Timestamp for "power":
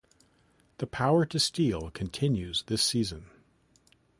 0.87-1.27